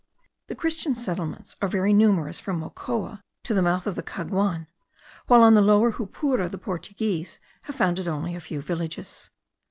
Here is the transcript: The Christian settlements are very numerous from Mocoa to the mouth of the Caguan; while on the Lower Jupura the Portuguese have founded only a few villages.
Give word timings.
The 0.47 0.55
Christian 0.55 0.95
settlements 0.95 1.57
are 1.61 1.67
very 1.67 1.93
numerous 1.93 2.39
from 2.39 2.57
Mocoa 2.59 3.21
to 3.43 3.53
the 3.53 3.61
mouth 3.61 3.85
of 3.85 3.93
the 3.93 4.01
Caguan; 4.01 4.65
while 5.27 5.43
on 5.43 5.53
the 5.53 5.61
Lower 5.61 5.91
Jupura 5.91 6.49
the 6.49 6.57
Portuguese 6.57 7.39
have 7.65 7.75
founded 7.75 8.07
only 8.07 8.33
a 8.33 8.39
few 8.39 8.63
villages. 8.63 9.29